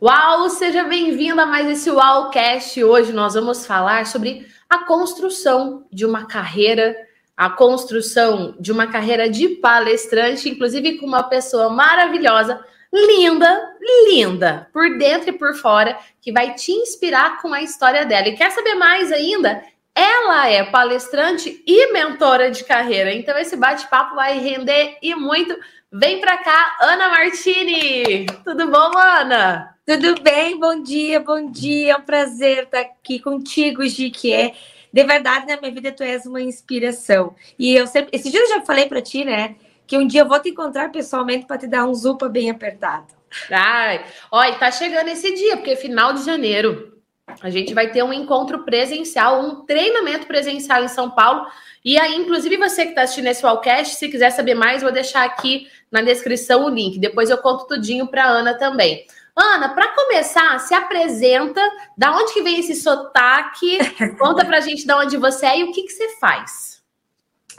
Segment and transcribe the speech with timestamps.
[0.00, 2.84] Uau, seja bem-vindo a mais esse Uaucast.
[2.84, 6.96] Hoje nós vamos falar sobre a construção de uma carreira,
[7.36, 13.76] a construção de uma carreira de palestrante, inclusive com uma pessoa maravilhosa, linda,
[14.08, 18.28] linda, por dentro e por fora, que vai te inspirar com a história dela.
[18.28, 19.64] E quer saber mais ainda?
[19.96, 23.12] Ela é palestrante e mentora de carreira.
[23.12, 25.58] Então esse bate-papo vai render e muito.
[25.92, 28.26] Vem para cá, Ana Martini.
[28.44, 29.76] Tudo bom, Ana?
[29.88, 30.60] Tudo bem?
[30.60, 31.92] Bom dia, bom dia.
[31.94, 34.52] É um prazer estar aqui contigo, Gi, que é
[34.92, 37.34] de verdade na minha vida tu és uma inspiração.
[37.58, 39.56] E eu sempre, esse dia eu já falei para ti, né,
[39.86, 43.06] que um dia eu vou te encontrar pessoalmente para te dar um zupa bem apertado.
[43.50, 46.98] Ai, olha, tá chegando esse dia, porque final de janeiro
[47.40, 51.46] a gente vai ter um encontro presencial, um treinamento presencial em São Paulo.
[51.82, 55.24] E aí, inclusive, você que está assistindo esse podcast, se quiser saber mais, vou deixar
[55.24, 56.98] aqui na descrição o link.
[56.98, 59.06] Depois eu conto tudinho para Ana também.
[59.38, 61.60] Ana, para começar, se apresenta,
[61.96, 63.78] da onde que vem esse sotaque?
[64.18, 66.82] Conta pra gente de onde você é e o que, que você faz.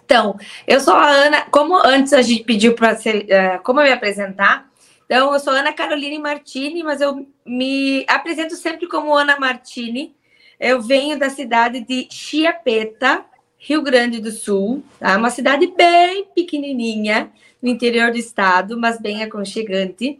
[0.04, 3.92] Então, eu sou a Ana, como antes a gente pediu para uh, como eu me
[3.92, 4.70] apresentar,
[5.10, 10.16] então eu sou Ana Caroline Martini, mas eu me apresento sempre como Ana Martini.
[10.60, 13.26] Eu venho da cidade de Chiapeta,
[13.58, 15.18] Rio Grande do Sul, tá?
[15.18, 20.20] Uma cidade bem pequenininha no interior do estado, mas bem aconchegante.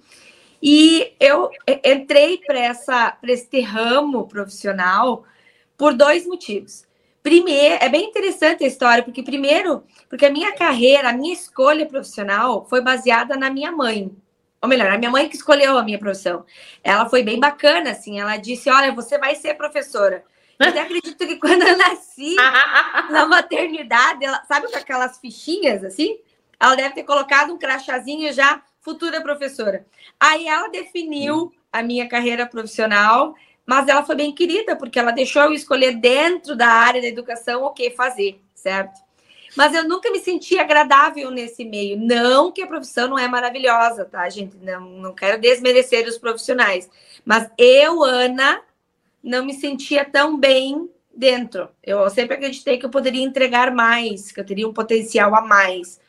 [0.62, 1.50] E eu
[1.84, 2.60] entrei para
[3.24, 5.24] este ramo profissional
[5.78, 6.86] por dois motivos.
[7.24, 11.86] Primeiro, é bem interessante a história, porque primeiro, porque a minha carreira, a minha escolha
[11.86, 14.12] profissional foi baseada na minha mãe.
[14.62, 16.46] Ou melhor, a minha mãe que escolheu a minha profissão.
[16.84, 18.20] Ela foi bem bacana, assim.
[18.20, 20.24] Ela disse: Olha, você vai ser professora.
[20.60, 22.36] Eu até acredito que quando eu nasci
[23.10, 26.20] na maternidade, ela, sabe com aquelas fichinhas assim?
[26.60, 29.86] Ela deve ter colocado um crachazinho já futura professora.
[30.20, 33.36] Aí ela definiu a minha carreira profissional,
[33.66, 37.64] mas ela foi bem querida, porque ela deixou eu escolher dentro da área da educação
[37.64, 39.00] o que fazer, certo?
[39.56, 41.98] Mas eu nunca me senti agradável nesse meio.
[41.98, 44.56] Não que a profissão não é maravilhosa, tá, gente?
[44.58, 46.90] Não, não quero desmerecer os profissionais.
[47.26, 48.62] Mas eu, Ana,
[49.24, 51.70] não me sentia tão bem dentro.
[51.84, 56.00] Eu sempre acreditei que eu poderia entregar mais, que eu teria um potencial a mais.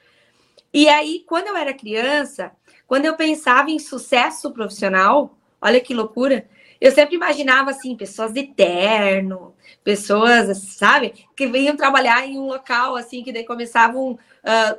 [0.72, 2.52] E aí, quando eu era criança,
[2.90, 6.48] quando eu pensava em sucesso profissional, olha que loucura,
[6.80, 12.96] eu sempre imaginava assim, pessoas de terno, pessoas, sabe, que vinham trabalhar em um local
[12.96, 14.18] assim, que daí começavam uh,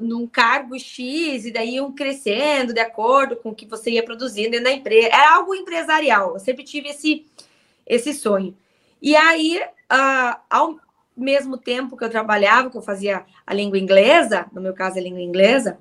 [0.01, 4.59] num cargo X e daí iam crescendo de acordo com o que você ia produzindo
[4.59, 5.07] na empresa.
[5.07, 6.33] Era algo empresarial.
[6.33, 7.25] Eu sempre tive esse,
[7.87, 8.57] esse sonho.
[9.01, 9.57] E aí,
[9.89, 10.77] uh, ao
[11.15, 15.01] mesmo tempo que eu trabalhava, que eu fazia a língua inglesa, no meu caso a
[15.01, 15.79] língua inglesa,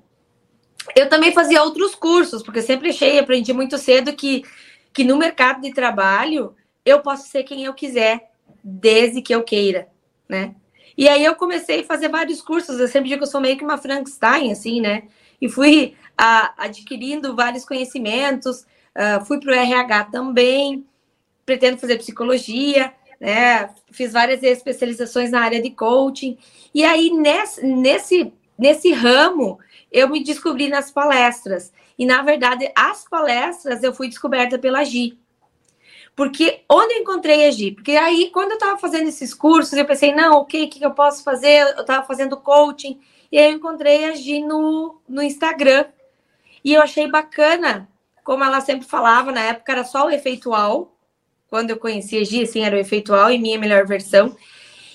[0.94, 4.42] eu também fazia outros cursos, porque sempre achei, aprendi muito cedo que,
[4.92, 6.54] que no mercado de trabalho
[6.84, 8.30] eu posso ser quem eu quiser,
[8.62, 9.88] desde que eu queira,
[10.28, 10.54] né?
[10.96, 13.56] E aí eu comecei a fazer vários cursos, eu sempre digo que eu sou meio
[13.56, 15.04] que uma Frankenstein, assim, né?
[15.40, 20.84] E fui a, adquirindo vários conhecimentos, uh, fui para o RH também,
[21.46, 23.70] pretendo fazer psicologia, né?
[23.90, 26.36] Fiz várias especializações na área de coaching.
[26.74, 29.58] E aí, nesse, nesse, nesse ramo,
[29.90, 31.72] eu me descobri nas palestras.
[31.98, 35.18] E, na verdade, as palestras eu fui descoberta pela Gi.
[36.14, 37.72] Porque onde eu encontrei a Gi?
[37.72, 41.22] Porque aí, quando eu estava fazendo esses cursos, eu pensei, não, o que eu posso
[41.22, 41.62] fazer?
[41.76, 43.00] Eu estava fazendo coaching.
[43.32, 45.86] E aí eu encontrei a Gi no, no Instagram.
[46.64, 47.88] E eu achei bacana,
[48.22, 50.94] como ela sempre falava, na época era só o efeitual.
[51.48, 54.36] Quando eu conheci a Gi, assim, era o efeitual e minha melhor versão.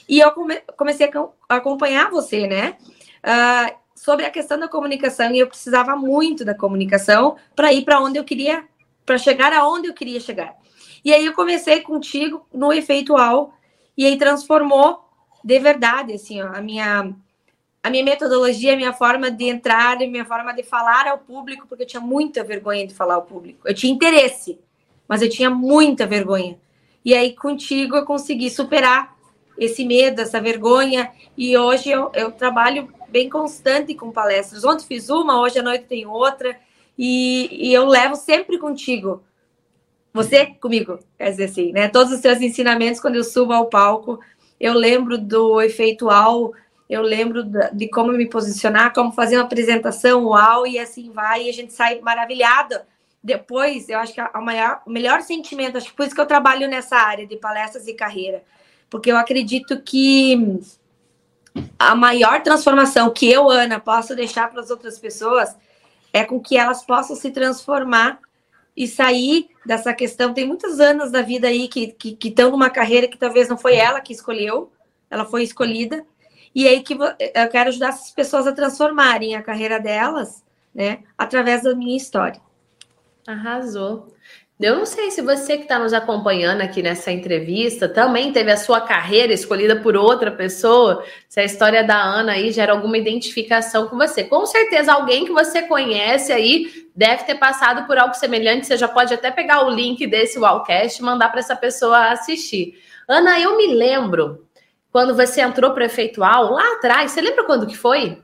[0.08, 1.10] E eu come comecei
[1.50, 2.78] a acompanhar você, né?
[3.24, 8.02] Uh, sobre a questão da comunicação e eu precisava muito da comunicação para ir para
[8.02, 8.66] onde eu queria,
[9.06, 10.56] para chegar aonde eu queria chegar.
[11.04, 13.54] E aí eu comecei contigo no efeitual
[13.98, 15.06] e aí transformou
[15.44, 17.16] de verdade assim, ó, a minha
[17.82, 21.68] a minha metodologia, a minha forma de entrar, a minha forma de falar ao público,
[21.68, 23.68] porque eu tinha muita vergonha de falar ao público.
[23.68, 24.60] Eu tinha interesse,
[25.08, 26.58] mas eu tinha muita vergonha.
[27.06, 29.15] E aí contigo eu consegui superar
[29.58, 34.64] esse medo, essa vergonha, e hoje eu, eu trabalho bem constante com palestras.
[34.64, 36.58] Ontem fiz uma, hoje à noite tem outra,
[36.98, 39.24] e, e eu levo sempre contigo.
[40.14, 41.90] Você comigo, quer dizer assim, né?
[41.90, 44.20] Todos os seus ensinamentos, quando eu subo ao palco,
[44.60, 46.54] eu lembro do efeitual,
[46.90, 47.44] eu lembro
[47.74, 51.74] de como me posicionar, como fazer uma apresentação, uau, e assim vai, e a gente
[51.74, 52.88] sai maravilhada.
[53.22, 56.28] Depois, eu acho que a maior, o melhor sentimento, acho que por isso que eu
[56.28, 58.44] trabalho nessa área de palestras e carreira,
[58.96, 60.58] porque eu acredito que
[61.78, 65.54] a maior transformação que eu, Ana, posso deixar para as outras pessoas
[66.14, 68.22] é com que elas possam se transformar
[68.74, 70.34] e sair dessa questão.
[70.34, 73.58] Tem muitos anos da vida aí que estão que, que numa carreira que talvez não
[73.58, 74.72] foi ela que escolheu,
[75.10, 76.06] ela foi escolhida.
[76.56, 80.42] E aí que eu quero ajudar essas pessoas a transformarem a carreira delas,
[80.74, 82.40] né, através da minha história.
[83.28, 84.16] Arrasou.
[84.58, 88.56] Eu não sei se você que está nos acompanhando aqui nessa entrevista também teve a
[88.56, 93.90] sua carreira escolhida por outra pessoa, se a história da Ana aí gera alguma identificação
[93.90, 94.24] com você.
[94.24, 98.66] Com certeza, alguém que você conhece aí deve ter passado por algo semelhante.
[98.66, 102.80] Você já pode até pegar o link desse Wallcast e mandar para essa pessoa assistir.
[103.10, 104.48] Ana, eu me lembro
[104.90, 107.12] quando você entrou para Efeitual lá atrás.
[107.12, 108.24] Você lembra quando que foi?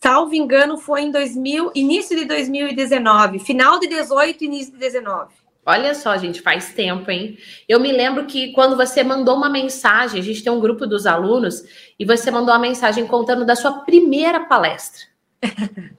[0.00, 5.37] Salvo engano, foi em 2000, início de 2019, final de 18, início de 19.
[5.68, 7.36] Olha só, gente, faz tempo, hein?
[7.68, 11.06] Eu me lembro que quando você mandou uma mensagem, a gente tem um grupo dos
[11.06, 11.62] alunos,
[11.98, 15.02] e você mandou uma mensagem contando da sua primeira palestra.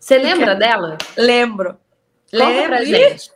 [0.00, 0.98] Você lembra dela?
[1.16, 1.78] Lembro.
[2.32, 2.68] Conta Lembro.
[2.68, 3.30] pra gente.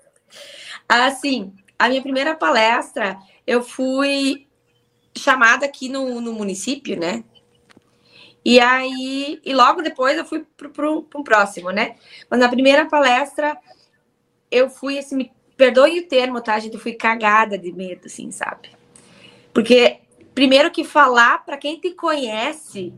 [0.89, 3.17] Assim, a minha primeira palestra,
[3.47, 4.49] eu fui
[5.17, 7.23] chamada aqui no, no município, né?
[8.45, 11.95] E aí, e logo depois eu fui para o próximo, né?
[12.29, 13.57] Mas na primeira palestra
[14.55, 16.75] eu fui assim, me perdoe o termo, tá, gente?
[16.75, 18.71] Eu fui cagada de medo, assim, sabe?
[19.53, 19.99] Porque,
[20.35, 22.93] primeiro que falar para quem te conhece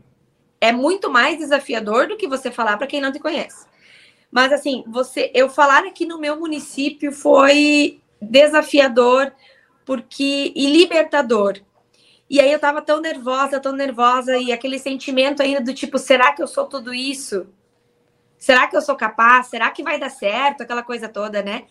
[0.61, 3.65] é muito mais desafiador do que você falar para quem não te conhece.
[4.31, 9.31] Mas, assim, você, eu falar aqui no meu município foi desafiador
[9.85, 11.59] porque e libertador.
[12.29, 16.33] E aí eu tava tão nervosa, tão nervosa, e aquele sentimento ainda do tipo, será
[16.33, 17.47] que eu sou tudo isso?
[18.37, 19.47] Será que eu sou capaz?
[19.47, 20.61] Será que vai dar certo?
[20.61, 21.65] Aquela coisa toda, né?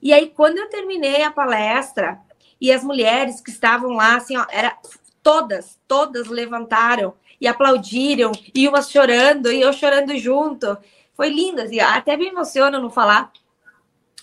[0.00, 2.20] E aí, quando eu terminei a palestra,
[2.60, 4.76] e as mulheres que estavam lá, assim, ó, era
[5.22, 10.76] todas, todas levantaram e aplaudiram, e umas chorando, e eu chorando junto.
[11.14, 13.32] Foi lindo, assim, até me emociona não falar.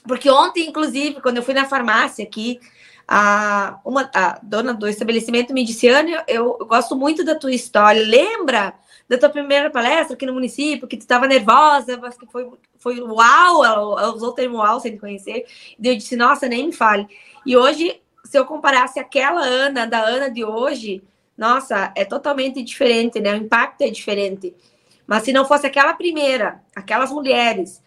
[0.08, 2.60] Porque ontem, inclusive, quando eu fui na farmácia aqui,
[3.08, 7.54] a, uma, a dona do estabelecimento me disse, Ana, eu, eu gosto muito da tua
[7.54, 8.02] história.
[8.02, 8.74] Lembra
[9.12, 13.02] da tua primeira palestra aqui no município, que tu estava nervosa, mas que foi, foi
[13.02, 15.46] uau, ela, ela usou o termo uau sem conhecer.
[15.78, 17.06] E eu disse, nossa, nem me fale.
[17.46, 21.04] E hoje, se eu comparasse aquela Ana da Ana de hoje,
[21.38, 23.34] nossa, é totalmente diferente, né?
[23.34, 24.56] O impacto é diferente.
[25.06, 27.84] Mas se não fosse aquela primeira, aquelas mulheres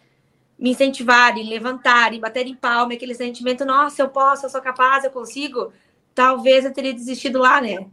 [0.59, 5.73] me incentivarem, levantarem, baterem palma, aquele sentimento, nossa, eu posso, eu sou capaz, eu consigo,
[6.13, 7.87] talvez eu teria desistido lá, né?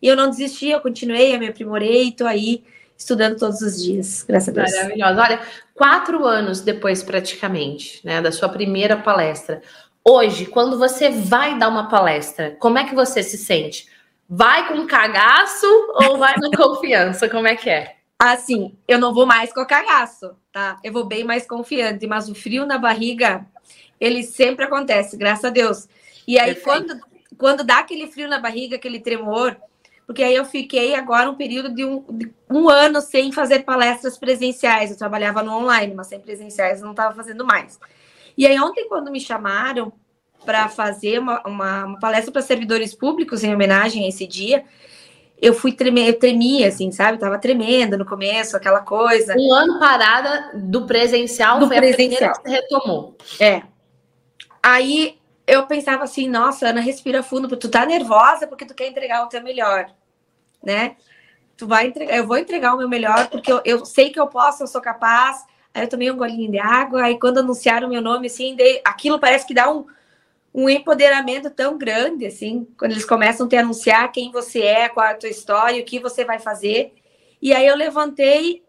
[0.00, 2.64] E eu não desisti, eu continuei, eu me aprimorei, estou aí
[2.98, 4.74] estudando todos os dias, graças a Deus.
[4.74, 5.22] Maravilhosa.
[5.22, 5.40] Olha,
[5.72, 9.62] quatro anos depois, praticamente, né, da sua primeira palestra.
[10.04, 13.86] Hoje, quando você vai dar uma palestra, como é que você se sente?
[14.28, 17.28] Vai com cagaço ou vai na confiança?
[17.28, 17.94] Como é que é?
[18.18, 20.80] Assim, eu não vou mais com cagaço, tá?
[20.82, 23.46] Eu vou bem mais confiante, mas o frio na barriga,
[24.00, 25.88] ele sempre acontece, graças a Deus.
[26.26, 27.00] E aí, quando,
[27.38, 29.56] quando dá aquele frio na barriga, aquele tremor,
[30.08, 34.16] porque aí eu fiquei agora um período de um, de um ano sem fazer palestras
[34.16, 34.90] presenciais.
[34.90, 37.78] Eu trabalhava no online, mas sem presenciais não estava fazendo mais.
[38.34, 39.92] E aí ontem, quando me chamaram
[40.46, 44.64] para fazer uma, uma, uma palestra para servidores públicos em homenagem a esse dia,
[45.42, 47.18] eu fui tremer, eu tremia, assim, sabe?
[47.18, 49.34] tava tremendo no começo, aquela coisa.
[49.36, 52.30] Um ano parada do presencial do foi presencial.
[52.30, 53.14] a que você retomou.
[53.38, 53.60] É.
[54.62, 55.18] Aí
[55.48, 59.24] eu pensava assim, nossa, Ana, respira fundo, porque tu tá nervosa porque tu quer entregar
[59.24, 59.86] o teu melhor,
[60.68, 60.96] né?
[61.56, 64.26] Tu vai entregar, eu vou entregar o meu melhor porque eu, eu sei que eu
[64.26, 65.44] posso, eu sou capaz.
[65.74, 68.80] Aí eu tomei um golinho de água, aí quando anunciaram o meu nome, assim, dei,
[68.84, 69.86] aquilo parece que dá um,
[70.54, 75.06] um empoderamento tão grande, assim, quando eles começam a te anunciar quem você é, qual
[75.06, 76.94] é a tua história, o que você vai fazer.
[77.40, 78.62] E aí eu levantei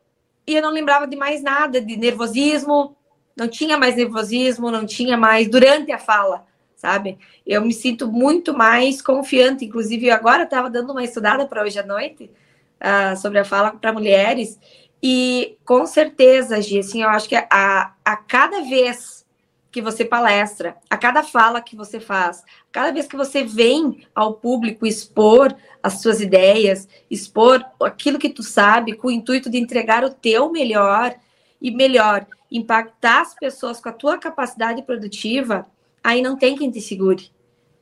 [0.48, 2.96] e eu não lembrava de mais nada, de nervosismo,
[3.36, 6.49] não tinha mais nervosismo, não tinha mais durante a fala
[6.80, 7.20] sabe?
[7.46, 9.66] Eu me sinto muito mais confiante.
[9.66, 12.32] Inclusive, agora estava dando uma estudada para hoje à noite
[12.80, 14.58] uh, sobre a fala para mulheres.
[15.04, 19.26] E com certeza, Gi, assim, eu acho que a, a cada vez
[19.70, 24.36] que você palestra, a cada fala que você faz, cada vez que você vem ao
[24.36, 30.04] público expor as suas ideias, expor aquilo que tu sabe, com o intuito de entregar
[30.06, 31.14] o teu melhor
[31.62, 35.68] e melhor, impactar as pessoas com a tua capacidade produtiva,
[36.04, 37.32] aí não tem quem te segure.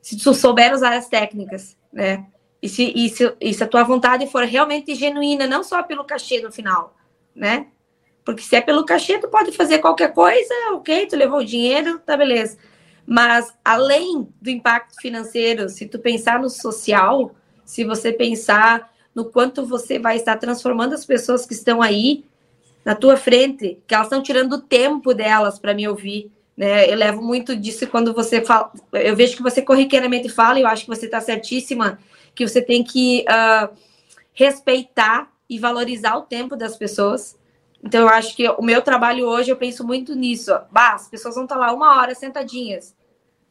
[0.00, 2.26] Se tu souber usar as técnicas, né?
[2.60, 6.04] E se, e se, e se a tua vontade for realmente genuína, não só pelo
[6.04, 6.96] cachê no final,
[7.34, 7.68] né?
[8.24, 11.98] Porque se é pelo cachê, tu pode fazer qualquer coisa, ok, tu levou o dinheiro,
[12.00, 12.58] tá beleza.
[13.06, 17.34] Mas além do impacto financeiro, se tu pensar no social,
[17.64, 22.24] se você pensar no quanto você vai estar transformando as pessoas que estão aí
[22.84, 26.90] na tua frente, que elas estão tirando o tempo delas para me ouvir, Né?
[26.92, 28.72] Eu levo muito disso quando você fala.
[28.92, 32.00] Eu vejo que você corriqueiramente fala, e eu acho que você está certíssima,
[32.34, 33.72] que você tem que uh,
[34.32, 37.38] respeitar e valorizar o tempo das pessoas.
[37.82, 40.50] Então, eu acho que o meu trabalho hoje, eu penso muito nisso.
[40.68, 42.92] Bah, as pessoas vão estar tá lá uma hora sentadinhas,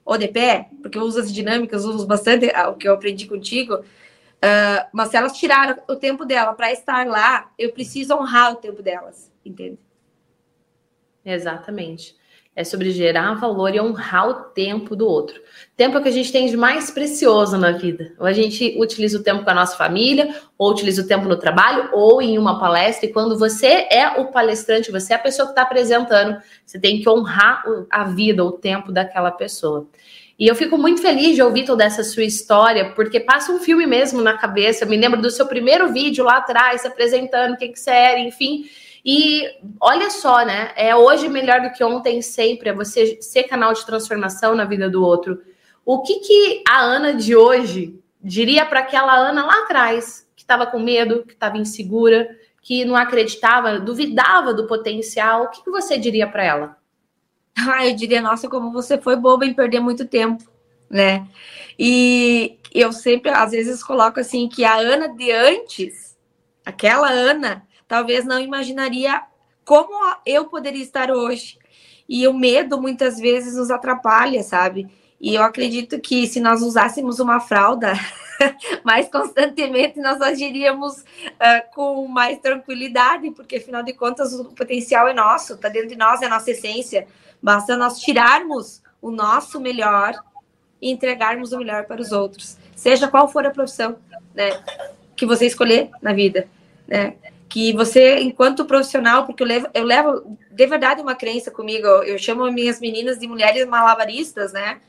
[0.04, 3.76] ou de pé, porque eu uso as dinâmicas, uso bastante o que eu aprendi contigo.
[3.76, 8.58] Uh, mas se elas tiraram o tempo dela para estar lá, eu preciso honrar o
[8.58, 9.80] tempo delas, entende?
[11.24, 12.18] Exatamente
[12.58, 15.40] é sobre gerar valor e honrar o tempo do outro.
[15.76, 18.14] Tempo é o que a gente tem de mais precioso na vida.
[18.18, 21.38] Ou a gente utiliza o tempo com a nossa família, ou utiliza o tempo no
[21.38, 23.08] trabalho, ou em uma palestra.
[23.08, 26.36] E quando você é o palestrante, você é a pessoa que está apresentando,
[26.66, 29.88] você tem que honrar a vida, o tempo daquela pessoa.
[30.40, 33.86] E eu fico muito feliz de ouvir toda essa sua história, porque passa um filme
[33.86, 34.84] mesmo na cabeça.
[34.84, 38.20] Eu me lembro do seu primeiro vídeo lá atrás, apresentando o que, que você era,
[38.20, 38.66] enfim.
[39.10, 39.50] E
[39.80, 40.74] olha só, né?
[40.76, 44.90] É hoje melhor do que ontem sempre, é você ser canal de transformação na vida
[44.90, 45.42] do outro.
[45.86, 50.66] O que, que a Ana de hoje diria para aquela Ana lá atrás, que estava
[50.66, 52.28] com medo, que estava insegura,
[52.62, 55.44] que não acreditava, duvidava do potencial?
[55.44, 56.78] O que, que você diria para ela?
[57.58, 60.44] Ah, eu diria, nossa, como você foi boba em perder muito tempo,
[60.90, 61.26] né?
[61.80, 66.18] E eu sempre, às vezes, coloco assim que a Ana de antes,
[66.66, 69.22] aquela Ana, talvez não imaginaria
[69.64, 71.58] como eu poderia estar hoje.
[72.08, 74.88] E o medo muitas vezes nos atrapalha, sabe?
[75.20, 77.94] E eu acredito que se nós usássemos uma fralda
[78.84, 85.14] mais constantemente, nós agiríamos uh, com mais tranquilidade, porque afinal de contas o potencial é
[85.14, 87.08] nosso, está dentro de nós, é a nossa essência.
[87.42, 90.14] Basta nós tirarmos o nosso melhor
[90.82, 93.98] e entregarmos o melhor para os outros, seja qual for a profissão,
[94.34, 94.52] né,
[95.16, 96.48] que você escolher na vida,
[96.88, 97.16] né?
[97.50, 102.18] Que você, enquanto profissional, porque eu levo, eu levo de verdade uma crença comigo, eu
[102.18, 104.80] chamo minhas meninas de mulheres malabaristas, né?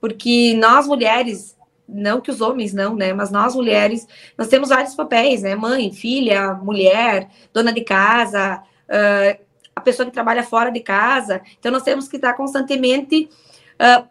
[0.00, 1.56] Porque nós mulheres,
[1.88, 3.12] não que os homens não, né?
[3.12, 4.06] Mas nós mulheres,
[4.36, 5.54] nós temos vários papéis, né?
[5.54, 9.44] Mãe, filha, mulher, dona de casa, uh,
[9.74, 11.40] a pessoa que trabalha fora de casa.
[11.58, 13.28] Então nós temos que estar constantemente
[13.74, 14.08] uh,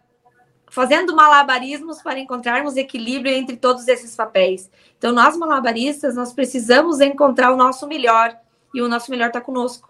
[0.77, 4.69] fazendo malabarismos para encontrarmos equilíbrio entre todos esses papéis.
[4.95, 8.37] Então, nós malabaristas, nós precisamos encontrar o nosso melhor
[8.75, 9.89] e o nosso melhor está conosco,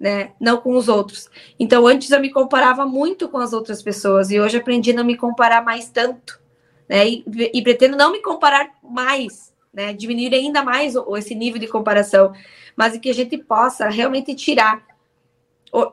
[0.00, 0.32] né?
[0.40, 1.30] Não com os outros.
[1.60, 5.04] Então, antes eu me comparava muito com as outras pessoas e hoje aprendi a não
[5.04, 6.40] me comparar mais tanto,
[6.88, 7.08] né?
[7.08, 9.92] E, e pretendo não me comparar mais, né?
[9.92, 12.32] Diminuir ainda mais esse nível de comparação,
[12.74, 14.84] mas que a gente possa realmente tirar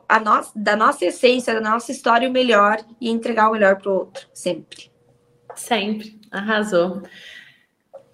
[0.08, 0.18] a
[0.54, 4.26] da nossa essência, da nossa história o melhor e entregar o melhor para o outro,
[4.32, 4.90] sempre.
[5.54, 7.02] Sempre, arrasou.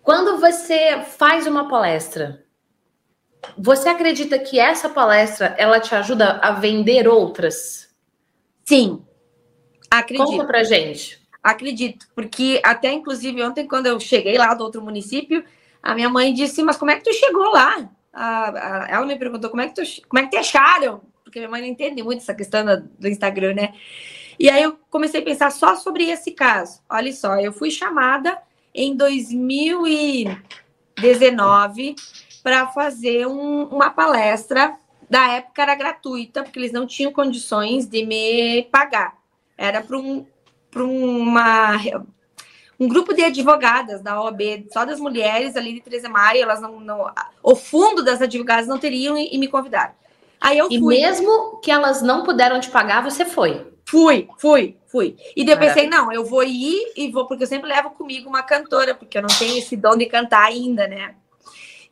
[0.02, 2.44] Quando você faz uma palestra,
[3.56, 7.94] você acredita que essa palestra ela te ajuda a vender outras?
[8.64, 9.04] Sim,
[9.90, 10.26] acredito.
[10.26, 11.20] Conta pra gente.
[11.42, 15.44] Acredito, porque até inclusive ontem, quando eu cheguei lá do outro município,
[15.82, 17.88] a minha mãe disse: Mas como é que tu chegou lá?
[18.12, 21.00] ela me perguntou como é que tu, como é que te acharam?
[21.30, 22.66] Porque minha mãe não entende muito essa questão
[22.98, 23.72] do Instagram, né?
[24.38, 26.80] E aí eu comecei a pensar só sobre esse caso.
[26.90, 28.36] Olha só, eu fui chamada
[28.74, 31.94] em 2019
[32.42, 34.76] para fazer um, uma palestra.
[35.08, 39.16] Da época era gratuita, porque eles não tinham condições de me pagar.
[39.56, 40.26] Era para um,
[40.74, 41.78] uma
[42.78, 46.80] um grupo de advogadas da OAB, só das mulheres ali de Teresa Maria, elas não,
[46.80, 49.92] não, o fundo das advogadas não teriam e, e me convidaram.
[50.40, 50.76] Aí eu fui.
[50.76, 53.66] E mesmo que elas não puderam te pagar, você foi?
[53.84, 55.16] Fui, fui, fui.
[55.36, 58.28] E daí eu pensei, não, eu vou ir e vou, porque eu sempre levo comigo
[58.28, 61.14] uma cantora, porque eu não tenho esse dom de cantar ainda, né?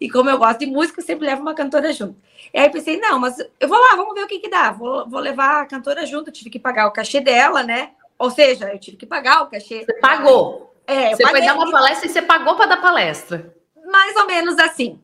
[0.00, 2.16] E como eu gosto de música, eu sempre levo uma cantora junto.
[2.54, 4.70] E aí eu pensei, não, mas eu vou lá, vamos ver o que que dá.
[4.70, 7.90] Vou, vou levar a cantora junto, eu tive que pagar o cachê dela, né?
[8.16, 9.84] Ou seja, eu tive que pagar o cachê.
[9.84, 10.74] Você pagou.
[10.86, 13.54] É, você foi dar uma palestra e você pagou para dar palestra.
[13.90, 15.00] Mais ou menos assim.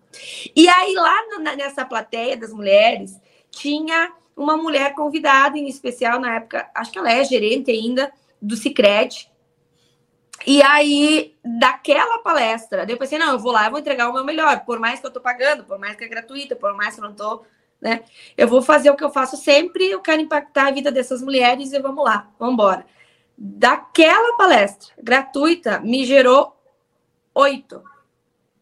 [0.54, 1.14] E aí, lá
[1.56, 3.20] nessa plateia das mulheres,
[3.54, 8.56] tinha uma mulher convidada, em especial na época, acho que ela é gerente ainda do
[8.56, 9.30] Cicred.
[10.46, 14.24] E aí, daquela palestra, eu pensei, não, eu vou lá, eu vou entregar o meu
[14.24, 17.00] melhor, por mais que eu tô pagando, por mais que é gratuita, por mais que
[17.00, 17.44] eu não tô,
[17.80, 18.02] né?
[18.36, 21.72] Eu vou fazer o que eu faço sempre, eu quero impactar a vida dessas mulheres
[21.72, 22.84] e vamos lá, vamos embora.
[23.38, 26.56] Daquela palestra gratuita, me gerou
[27.34, 27.82] oito.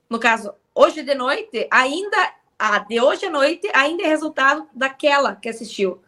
[0.08, 2.32] No caso, hoje de noite, ainda
[2.62, 6.00] a de hoje à noite ainda é resultado daquela que assistiu.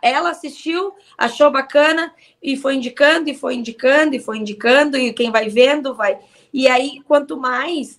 [0.00, 5.32] Ela assistiu, achou bacana e foi indicando, e foi indicando, e foi indicando, e quem
[5.32, 6.16] vai vendo vai.
[6.52, 7.98] E aí, quanto mais.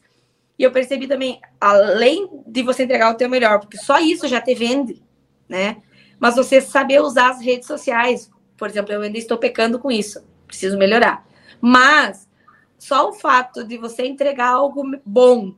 [0.58, 4.40] E eu percebi também, além de você entregar o teu melhor, porque só isso já
[4.40, 5.04] te vende,
[5.50, 5.82] né?
[6.18, 10.26] Mas você saber usar as redes sociais, por exemplo, eu ainda estou pecando com isso,
[10.48, 11.28] preciso melhorar.
[11.60, 12.30] Mas
[12.78, 15.54] só o fato de você entregar algo bom,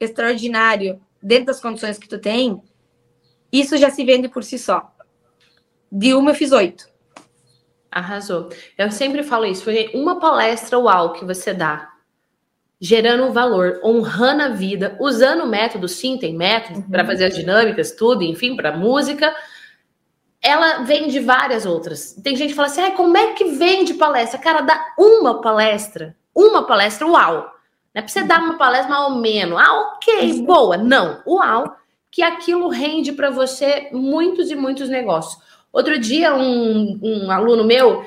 [0.00, 2.62] extraordinário, dentro das condições que tu tem,
[3.52, 4.92] isso já se vende por si só.
[5.90, 6.88] De uma eu fiz oito.
[7.90, 8.50] Arrasou.
[8.78, 11.90] Eu sempre falo isso, foi uma palestra uau que você dá,
[12.80, 16.90] gerando valor, honrando a vida, usando o método, sim, tem método uhum.
[16.90, 19.34] para fazer as dinâmicas, tudo, enfim, para música.
[20.40, 22.12] Ela vem de várias outras.
[22.22, 24.38] Tem gente que fala assim: ah, como é que vende palestra?
[24.38, 27.55] Cara, dá uma palestra, uma palestra, uau.
[27.96, 29.58] Não é pra você dar uma palestra mais ou menos.
[29.58, 30.76] Ah, ok, boa.
[30.76, 31.74] Não, uau,
[32.10, 35.42] que aquilo rende para você muitos e muitos negócios.
[35.72, 38.04] Outro dia, um, um aluno meu,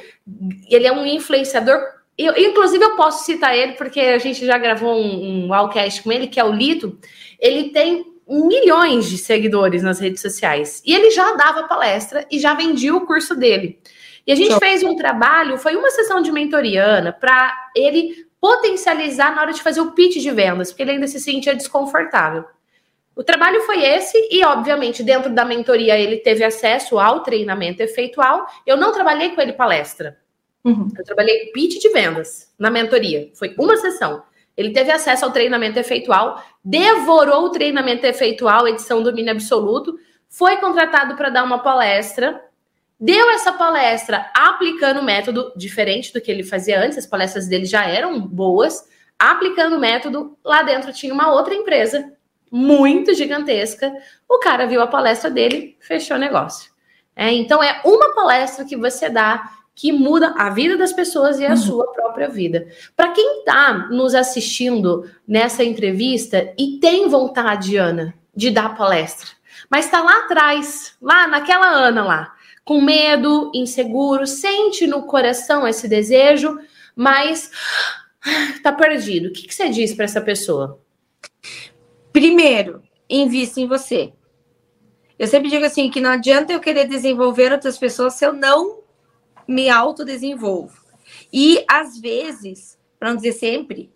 [0.69, 1.79] ele é um influenciador.
[2.15, 6.11] Eu, inclusive, eu posso citar ele, porque a gente já gravou um, um Allcast com
[6.11, 6.99] ele, que é o Lito.
[7.39, 10.83] Ele tem milhões de seguidores nas redes sociais.
[10.85, 13.79] E ele já dava palestra e já vendia o curso dele.
[14.27, 19.41] E a gente fez um trabalho, foi uma sessão de mentoriana para ele potencializar na
[19.41, 22.45] hora de fazer o pitch de vendas, porque ele ainda se sentia desconfortável.
[23.15, 28.45] O trabalho foi esse, e obviamente, dentro da mentoria, ele teve acesso ao treinamento efeitual.
[28.65, 30.17] Eu não trabalhei com ele palestra.
[30.63, 30.89] Uhum.
[30.97, 33.29] Eu trabalhei pitch de vendas na mentoria.
[33.33, 34.23] Foi uma sessão.
[34.55, 39.97] Ele teve acesso ao treinamento efeitual, devorou o treinamento efeitual, edição domínio absoluto,
[40.29, 42.41] foi contratado para dar uma palestra,
[42.99, 47.65] deu essa palestra aplicando o método diferente do que ele fazia antes, as palestras dele
[47.65, 48.87] já eram boas,
[49.17, 52.11] aplicando o método, lá dentro tinha uma outra empresa
[52.51, 53.93] muito gigantesca.
[54.27, 56.71] O cara viu a palestra dele, fechou o negócio.
[57.15, 61.45] É, então é uma palestra que você dá que muda a vida das pessoas e
[61.45, 61.57] a uhum.
[61.57, 62.67] sua própria vida.
[62.97, 69.29] Para quem está nos assistindo nessa entrevista e tem vontade, Ana, de dar palestra,
[69.69, 72.33] mas está lá atrás, lá naquela Ana lá,
[72.69, 76.55] com medo, inseguro, sente no coração esse desejo,
[76.95, 77.49] mas
[78.53, 79.29] está perdido.
[79.29, 80.79] O que, que você diz para essa pessoa?
[82.13, 84.13] Primeiro, invista em você.
[85.17, 88.83] Eu sempre digo assim que não adianta eu querer desenvolver outras pessoas se eu não
[89.47, 90.79] me autodesenvolvo.
[91.33, 93.91] E às vezes, para não dizer sempre,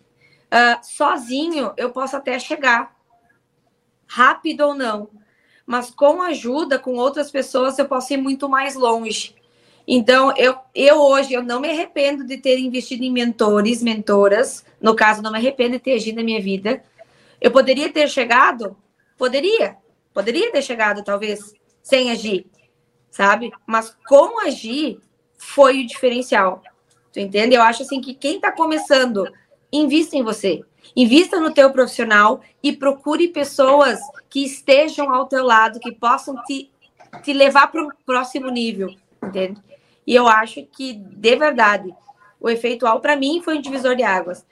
[0.46, 2.92] uh, sozinho eu posso até chegar,
[4.04, 5.10] rápido ou não,
[5.66, 9.34] mas com ajuda com outras pessoas eu posso ir muito mais longe.
[9.86, 14.64] Então, eu, eu hoje eu não me arrependo de ter investido em mentores, mentoras.
[14.80, 16.82] No caso, não me arrependo de ter agido na minha vida,
[17.40, 18.76] eu poderia ter chegado?
[19.18, 19.76] Poderia.
[20.12, 22.46] Poderia ter chegado, talvez, sem agir,
[23.10, 23.52] sabe?
[23.66, 24.98] Mas com agir
[25.36, 26.62] foi o diferencial.
[27.12, 27.54] Tu entende?
[27.54, 29.28] Eu acho assim que quem está começando,
[29.72, 30.62] invista em você.
[30.96, 36.70] Invista no teu profissional e procure pessoas que estejam ao teu lado, que possam te,
[37.22, 39.60] te levar para o próximo nível, entende?
[40.06, 41.94] E eu acho que, de verdade,
[42.40, 44.44] o efeitual, para mim, foi um divisor de águas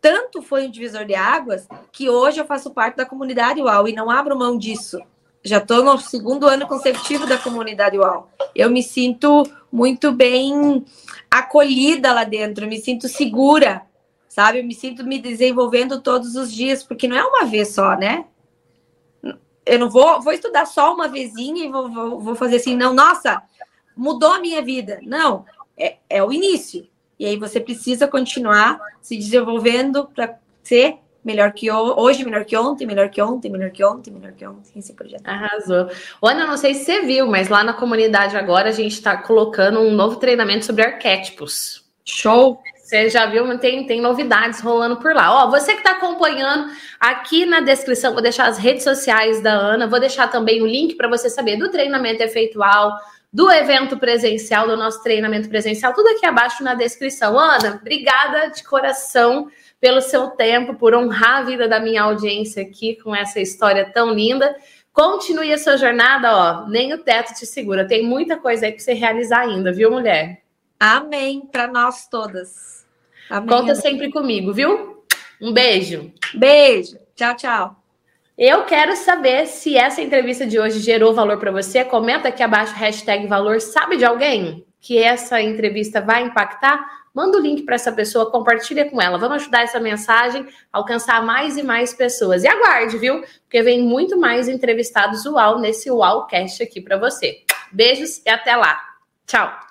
[0.00, 3.92] tanto foi um divisor de águas que hoje eu faço parte da comunidade UAU e
[3.92, 4.98] não abro mão disso.
[5.42, 8.28] Já estou no segundo ano consecutivo da comunidade UAU.
[8.54, 10.84] Eu me sinto muito bem
[11.30, 13.82] acolhida lá dentro, me sinto segura,
[14.30, 14.60] sabe?
[14.60, 18.24] Eu me sinto me desenvolvendo todos os dias, porque não é uma vez só, né?
[19.66, 22.94] Eu não vou, vou estudar só uma vezinha e vou, vou, vou fazer assim, não,
[22.94, 23.42] nossa,
[23.94, 25.00] mudou a minha vida.
[25.02, 25.44] Não,
[25.76, 26.88] é, é o início.
[27.18, 32.86] E aí você precisa continuar se desenvolvendo para ser melhor que hoje, melhor que ontem,
[32.86, 35.26] melhor que ontem, melhor que ontem, melhor que ontem, esse projeto.
[35.26, 35.90] Arrasou.
[36.22, 39.80] Ana, não sei se você viu, mas lá na comunidade agora a gente está colocando
[39.80, 41.84] um novo treinamento sobre arquétipos.
[42.04, 42.62] Show!
[42.90, 45.44] Você já viu, tem, tem novidades rolando por lá.
[45.44, 49.86] Ó, você que está acompanhando, aqui na descrição vou deixar as redes sociais da Ana,
[49.86, 52.98] vou deixar também o link para você saber do treinamento efeitual,
[53.32, 57.38] do evento presencial, do nosso treinamento presencial, tudo aqui abaixo na descrição.
[57.38, 59.48] Ana, obrigada de coração
[59.80, 64.12] pelo seu tempo, por honrar a vida da minha audiência aqui com essa história tão
[64.12, 64.52] linda.
[64.92, 67.86] Continue a sua jornada, ó, nem o teto te segura.
[67.86, 70.42] Tem muita coisa aí para você realizar ainda, viu, mulher?
[70.80, 72.86] Amém para nós todas.
[73.28, 73.74] Amém, Conta amém.
[73.74, 75.04] sempre comigo, viu?
[75.38, 76.10] Um beijo.
[76.34, 76.98] Beijo.
[77.14, 77.76] Tchau, tchau.
[78.36, 81.84] Eu quero saber se essa entrevista de hoje gerou valor para você.
[81.84, 83.60] Comenta aqui abaixo, hashtag valor.
[83.60, 86.82] Sabe de alguém que essa entrevista vai impactar?
[87.12, 89.18] Manda o link para essa pessoa, compartilha com ela.
[89.18, 92.42] Vamos ajudar essa mensagem a alcançar mais e mais pessoas.
[92.42, 93.20] E aguarde, viu?
[93.42, 97.42] Porque vem muito mais entrevistados UAU nesse UAUcast aqui para você.
[97.70, 98.80] Beijos e até lá.
[99.26, 99.68] Tchau.